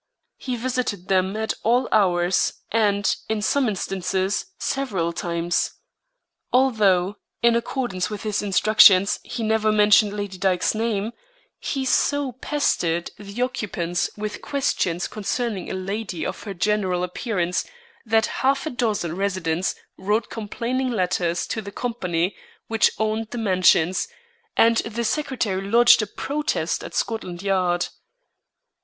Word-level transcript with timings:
He 0.39 0.55
visited 0.55 1.09
them 1.09 1.37
at 1.37 1.53
all 1.61 1.87
hours, 1.91 2.53
and, 2.71 3.15
in 3.29 3.39
some 3.43 3.67
instances, 3.67 4.47
several 4.57 5.13
times. 5.13 5.73
Although, 6.51 7.17
in 7.43 7.55
accordance 7.55 8.09
with 8.09 8.23
his 8.23 8.41
instructions, 8.41 9.19
he 9.21 9.43
never 9.43 9.71
mentioned 9.71 10.13
Lady 10.13 10.39
Dyke's 10.39 10.73
name, 10.73 11.11
he 11.59 11.85
so 11.85 12.31
pestered 12.31 13.11
the 13.19 13.43
occupants 13.43 14.09
with 14.17 14.41
questions 14.41 15.07
concerning 15.07 15.69
a 15.69 15.75
lady 15.75 16.25
of 16.25 16.41
her 16.45 16.55
general 16.55 17.03
appearance 17.03 17.63
that 18.03 18.25
half 18.41 18.65
a 18.65 18.71
dozen 18.71 19.15
residents 19.15 19.75
wrote 19.99 20.31
complaining 20.31 20.89
letters 20.89 21.45
to 21.45 21.61
the 21.61 21.71
company 21.71 22.35
which 22.65 22.89
owned 22.97 23.27
the 23.29 23.37
mansions, 23.37 24.07
and 24.57 24.77
the 24.77 25.03
secretary 25.03 25.61
lodged 25.69 26.01
a 26.01 26.07
protest 26.07 26.83
at 26.83 26.95
Scotland 26.95 27.43
Yard. 27.43 27.89